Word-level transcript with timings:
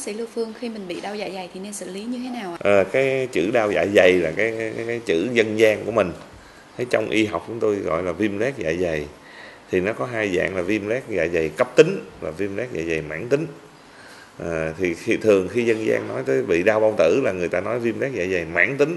bác 0.00 0.04
sĩ 0.04 0.12
Lưu 0.12 0.26
Phương, 0.34 0.52
khi 0.60 0.68
mình 0.68 0.88
bị 0.88 1.00
đau 1.00 1.16
dạ 1.16 1.28
dày 1.34 1.48
thì 1.54 1.60
nên 1.60 1.72
xử 1.72 1.90
lý 1.90 2.04
như 2.04 2.18
thế 2.24 2.30
nào 2.30 2.50
ạ? 2.52 2.58
À, 2.60 2.84
cái 2.92 3.28
chữ 3.32 3.50
đau 3.50 3.72
dạ 3.72 3.86
dày 3.94 4.12
là 4.12 4.32
cái, 4.36 4.54
cái, 4.58 4.84
cái 4.86 5.00
chữ 5.04 5.28
dân 5.32 5.58
gian 5.58 5.84
của 5.84 5.92
mình. 5.92 6.12
Thế 6.76 6.84
trong 6.90 7.10
y 7.10 7.26
học 7.26 7.44
chúng 7.46 7.60
tôi 7.60 7.76
gọi 7.76 8.02
là 8.02 8.12
viêm 8.12 8.38
loét 8.38 8.54
dạ 8.56 8.72
dày. 8.80 9.06
Thì 9.70 9.80
nó 9.80 9.92
có 9.92 10.06
hai 10.06 10.36
dạng 10.36 10.56
là 10.56 10.62
viêm 10.62 10.88
loét 10.88 11.02
dạ 11.08 11.26
dày 11.32 11.48
cấp 11.48 11.72
tính 11.76 12.04
và 12.20 12.30
viêm 12.30 12.56
loét 12.56 12.68
dạ 12.72 12.82
dày 12.88 13.02
mãn 13.02 13.28
tính. 13.28 13.46
À, 14.38 14.72
thì 14.78 14.94
khi, 14.94 15.16
thường 15.16 15.48
khi 15.48 15.64
dân 15.64 15.86
gian 15.86 16.08
nói 16.08 16.22
tới 16.26 16.42
bị 16.42 16.62
đau 16.62 16.80
bao 16.80 16.94
tử 16.98 17.20
là 17.24 17.32
người 17.32 17.48
ta 17.48 17.60
nói 17.60 17.78
viêm 17.78 18.00
loét 18.00 18.12
dạ 18.12 18.24
dày 18.32 18.44
mãn 18.44 18.76
tính, 18.78 18.96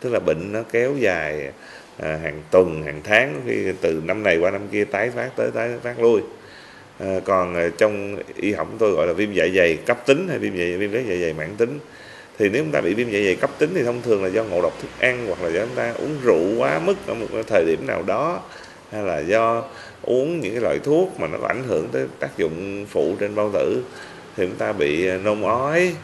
tức 0.00 0.12
là 0.12 0.20
bệnh 0.20 0.52
nó 0.52 0.62
kéo 0.72 0.94
dài 0.98 1.50
à, 1.98 2.18
hàng 2.22 2.42
tuần, 2.50 2.82
hàng 2.82 3.00
tháng, 3.04 3.40
khi 3.46 3.72
từ 3.80 4.02
năm 4.04 4.22
này 4.22 4.38
qua 4.38 4.50
năm 4.50 4.68
kia 4.72 4.84
tái 4.84 5.10
phát 5.10 5.30
tới 5.36 5.50
tái 5.54 5.70
phát 5.82 6.00
lui 6.00 6.20
à, 6.98 7.20
còn 7.24 7.54
ờ, 7.54 7.70
trong 7.70 8.16
y 8.36 8.52
học 8.52 8.68
tôi 8.78 8.92
gọi 8.92 9.06
là 9.06 9.12
viêm 9.12 9.32
dạ 9.32 9.46
dày 9.54 9.76
cấp 9.76 10.06
tính 10.06 10.28
hay 10.28 10.38
viêm 10.38 10.56
dạ 10.56 10.64
dày 10.64 10.76
viêm 10.76 10.92
loét 10.92 11.04
dạ 11.06 11.14
dày 11.20 11.32
mãn 11.32 11.56
tính. 11.56 11.78
Thì 12.38 12.48
nếu 12.48 12.62
chúng 12.62 12.72
ta 12.72 12.80
bị 12.80 12.94
viêm 12.94 13.10
dạ 13.10 13.18
dày 13.24 13.36
cấp 13.36 13.50
tính 13.58 13.70
thì 13.74 13.82
thông 13.82 14.02
thường 14.02 14.22
là 14.24 14.28
do 14.28 14.44
ngộ 14.44 14.62
độc 14.62 14.82
thức 14.82 14.88
ăn 14.98 15.26
hoặc 15.26 15.42
là 15.42 15.50
do 15.50 15.60
chúng 15.60 15.76
ta 15.76 15.92
uống 15.92 16.16
rượu 16.22 16.58
quá 16.58 16.78
mức 16.78 16.94
ở 17.06 17.14
một 17.14 17.26
thời 17.46 17.64
điểm 17.64 17.86
nào 17.86 18.02
đó 18.02 18.40
hay 18.92 19.02
là 19.02 19.18
do 19.18 19.64
uống 20.02 20.40
những 20.40 20.52
cái 20.52 20.62
loại 20.62 20.78
thuốc 20.84 21.20
mà 21.20 21.26
nó 21.26 21.38
có 21.38 21.46
ảnh 21.46 21.62
hưởng 21.66 21.88
tới 21.92 22.06
tác 22.20 22.38
dụng 22.38 22.86
phụ 22.88 23.16
trên 23.20 23.34
bao 23.34 23.50
tử 23.52 23.82
thì 24.36 24.46
chúng 24.46 24.56
ta 24.56 24.72
bị 24.72 25.06
ờ, 25.06 25.18
nôn 25.18 25.42
ói 25.42 25.94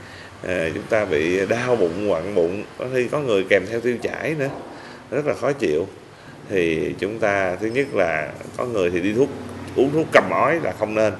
à, 0.46 0.68
chúng 0.74 0.84
ta 0.88 1.04
bị 1.04 1.46
đau 1.46 1.76
bụng 1.76 2.10
quặn 2.10 2.34
bụng 2.34 2.62
có 2.78 2.86
khi 2.94 3.08
có 3.08 3.20
người 3.20 3.44
kèm 3.48 3.62
theo 3.70 3.80
tiêu 3.80 3.96
chảy 4.02 4.34
nữa 4.38 4.50
rất 5.10 5.26
là 5.26 5.34
khó 5.34 5.52
chịu. 5.52 5.86
Thì 6.48 6.94
chúng 6.98 7.18
ta 7.18 7.56
thứ 7.56 7.66
nhất 7.66 7.86
là 7.94 8.32
có 8.56 8.64
người 8.66 8.90
thì 8.90 9.00
đi 9.00 9.12
thuốc 9.12 9.28
uống 9.76 9.92
thuốc 9.92 10.06
cầm 10.12 10.30
ói 10.30 10.60
là 10.62 10.72
không 10.78 10.94
nên. 10.94 11.12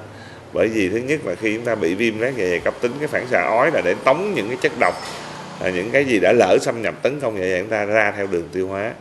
Bởi 0.53 0.67
vì 0.67 0.89
thứ 0.89 0.97
nhất 0.97 1.19
là 1.25 1.35
khi 1.35 1.55
chúng 1.55 1.65
ta 1.65 1.75
bị 1.75 1.95
viêm 1.95 2.19
loét 2.19 2.33
dạ 2.35 2.45
dày 2.49 2.59
cấp 2.59 2.73
tính 2.81 2.91
cái 2.99 3.07
phản 3.07 3.27
xạ 3.27 3.43
ói 3.43 3.71
là 3.71 3.81
để 3.81 3.95
tống 4.03 4.33
những 4.35 4.47
cái 4.47 4.57
chất 4.61 4.71
độc 4.79 4.93
à, 5.61 5.69
những 5.69 5.89
cái 5.91 6.05
gì 6.05 6.19
đã 6.19 6.33
lỡ 6.33 6.57
xâm 6.61 6.81
nhập 6.81 6.95
tấn 7.01 7.19
công 7.19 7.37
dạ 7.39 7.45
dày 7.45 7.59
chúng 7.59 7.69
ta 7.69 7.85
ra 7.85 8.13
theo 8.17 8.27
đường 8.27 8.49
tiêu 8.51 8.67
hóa. 8.67 8.93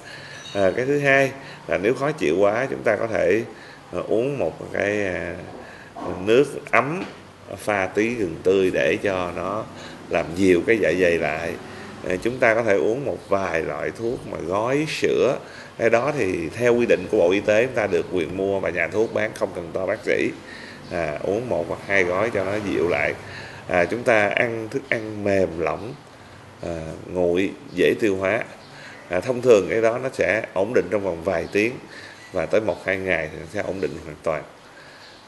À, 0.55 0.71
cái 0.77 0.87
thứ 0.87 0.99
hai 0.99 1.31
là 1.69 1.79
nếu 1.79 1.95
khó 1.95 2.13
chịu 2.13 2.37
quá 2.39 2.67
chúng 2.71 2.83
ta 2.83 2.97
có 2.97 3.07
thể 3.07 3.43
à, 3.93 3.99
uống 4.09 4.39
một 4.39 4.73
cái 4.73 5.07
à, 5.07 5.35
nước 6.25 6.45
ấm 6.71 7.05
pha 7.57 7.87
tí 7.87 8.09
gừng 8.09 8.37
tươi 8.43 8.71
để 8.71 8.99
cho 9.03 9.33
nó 9.37 9.65
làm 10.09 10.27
dịu 10.35 10.63
cái 10.67 10.79
dạ 10.79 10.93
dày 11.01 11.19
lại. 11.19 11.53
Ờ, 12.09 12.17
chúng 12.17 12.39
ta 12.39 12.55
có 12.55 12.63
thể 12.63 12.75
uống 12.75 13.05
một 13.05 13.19
vài 13.29 13.63
loại 13.63 13.91
thuốc 13.91 14.27
mà 14.27 14.39
gói 14.47 14.87
sữa. 14.89 15.39
Cái 15.79 15.91
đó 15.91 16.13
thì 16.19 16.49
theo 16.49 16.75
quy 16.75 16.87
định 16.87 17.07
của 17.11 17.17
bộ 17.19 17.31
y 17.31 17.41
tế 17.41 17.67
chúng 17.67 17.75
ta 17.75 17.87
được 17.87 18.07
quyền 18.13 18.37
mua 18.37 18.61
và 18.61 18.71
nhà 18.71 18.89
thuốc 18.89 19.15
bán 19.15 19.31
không 19.35 19.53
cần 19.55 19.71
to 19.73 19.87
bác 19.87 19.99
sĩ. 20.05 20.31
À, 20.91 21.19
uống 21.23 21.49
một 21.49 21.65
hoặc 21.69 21.81
hai 21.87 22.05
gói 22.05 22.31
cho 22.31 22.45
nó 22.45 22.53
dịu 22.71 22.89
lại. 22.89 23.15
À, 23.69 23.85
chúng 23.85 24.03
ta 24.03 24.29
ăn 24.29 24.69
thức 24.71 24.83
ăn 24.89 25.25
mềm 25.25 25.49
lỏng 25.59 25.95
à, 26.63 26.77
nguội 27.13 27.51
dễ 27.75 27.95
tiêu 28.01 28.17
hóa. 28.17 28.45
À, 29.09 29.21
thông 29.21 29.43
thường 29.43 29.67
cái 29.71 29.81
đó 29.81 29.99
nó 29.99 30.09
sẽ 30.13 30.47
ổn 30.55 30.73
định 30.75 30.87
trong 30.91 31.05
vòng 31.05 31.25
vài 31.25 31.47
tiếng 31.53 31.73
và 32.33 32.47
tới 32.47 32.61
một 32.61 32.87
hai 32.87 32.97
ngày 32.97 33.29
thì 33.33 33.39
nó 33.41 33.47
sẽ 33.53 33.63
ổn 33.63 33.81
định 33.81 33.91
hoàn 34.05 34.17
toàn. 34.23 34.43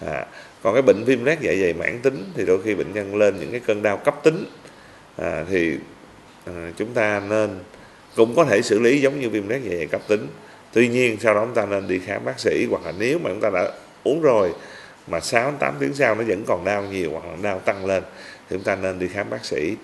À, 0.06 0.26
còn 0.62 0.74
cái 0.74 0.82
bệnh 0.82 1.04
viêm 1.06 1.24
loét 1.24 1.40
dạ 1.40 1.52
dày 1.60 1.72
mãn 1.72 2.00
tính 2.02 2.24
thì 2.34 2.44
đôi 2.46 2.62
khi 2.64 2.74
bệnh 2.74 2.92
nhân 2.92 3.16
lên 3.16 3.40
những 3.40 3.50
cái 3.50 3.60
cơn 3.66 3.82
đau 3.82 3.96
cấp 3.96 4.14
tính. 4.22 4.44
À, 5.16 5.44
thì 5.50 5.76
à, 6.44 6.72
chúng 6.76 6.94
ta 6.94 7.22
nên 7.28 7.58
cũng 8.16 8.34
có 8.36 8.44
thể 8.44 8.62
xử 8.62 8.78
lý 8.78 9.00
giống 9.00 9.20
như 9.20 9.30
viêm 9.30 9.48
loét 9.48 9.62
dạ 9.62 9.76
dày 9.76 9.86
cấp 9.86 10.00
tính. 10.08 10.26
Tuy 10.72 10.88
nhiên 10.88 11.16
sau 11.20 11.34
đó 11.34 11.44
chúng 11.44 11.54
ta 11.54 11.66
nên 11.66 11.88
đi 11.88 11.98
khám 11.98 12.24
bác 12.24 12.40
sĩ 12.40 12.66
hoặc 12.70 12.84
là 12.84 12.92
nếu 12.98 13.18
mà 13.18 13.30
chúng 13.30 13.40
ta 13.40 13.50
đã 13.50 13.70
uống 14.04 14.22
rồi 14.22 14.52
mà 15.06 15.20
6 15.20 15.52
8 15.58 15.74
tiếng 15.80 15.94
sau 15.94 16.14
nó 16.14 16.24
vẫn 16.24 16.44
còn 16.46 16.64
đau 16.64 16.82
nhiều 16.82 17.10
hoặc 17.10 17.24
là 17.24 17.36
đau 17.42 17.58
tăng 17.58 17.86
lên 17.86 18.02
thì 18.50 18.56
chúng 18.56 18.64
ta 18.64 18.76
nên 18.76 18.98
đi 18.98 19.08
khám 19.08 19.30
bác 19.30 19.44
sĩ 19.44 19.76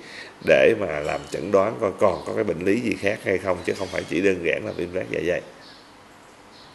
để 0.46 0.74
mà 0.80 1.00
làm 1.00 1.20
chẩn 1.30 1.52
đoán 1.52 1.76
coi 1.80 1.90
còn 1.98 2.22
có 2.26 2.32
cái 2.34 2.44
bệnh 2.44 2.64
lý 2.64 2.80
gì 2.80 2.96
khác 3.00 3.18
hay 3.24 3.38
không 3.38 3.58
chứ 3.64 3.72
không 3.78 3.88
phải 3.92 4.04
chỉ 4.08 4.20
đơn 4.20 4.44
giản 4.44 4.66
là 4.66 4.72
viêm 4.72 4.94
loét 4.94 5.06
dạ 5.10 5.20
dày. 5.26 5.40